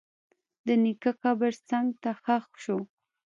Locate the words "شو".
2.63-2.77